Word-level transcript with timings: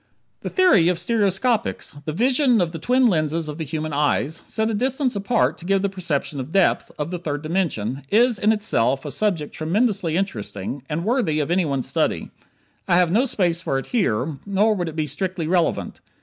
The 0.39 0.49
theory 0.49 0.87
of 0.87 0.97
stereoscopics 0.97 2.03
the 2.05 2.11
vision 2.11 2.59
of 2.59 2.71
the 2.71 2.79
twin 2.79 3.05
lenses 3.05 3.47
of 3.47 3.59
the 3.59 3.63
human 3.63 3.93
eyes, 3.93 4.41
set 4.47 4.71
a 4.71 4.73
distance 4.73 5.15
apart 5.15 5.59
to 5.59 5.65
give 5.65 5.83
the 5.83 5.89
perception 5.89 6.39
of 6.39 6.51
depth, 6.51 6.89
of 6.97 7.11
the 7.11 7.19
third 7.19 7.43
dimension 7.43 8.01
is 8.09 8.39
in 8.39 8.51
itself 8.51 9.05
a 9.05 9.11
subject 9.11 9.53
tremendously 9.53 10.17
interesting, 10.17 10.81
and 10.89 11.05
worthy 11.05 11.39
of 11.39 11.51
anyone's 11.51 11.87
study. 11.87 12.31
I 12.87 12.95
have 12.97 13.11
no 13.11 13.25
space 13.25 13.61
for 13.61 13.77
it 13.77 13.85
here, 13.93 14.37
nor 14.43 14.73
would 14.73 14.89
it 14.89 14.95
be 14.95 15.05
strictly 15.05 15.45
relevant. 15.45 15.99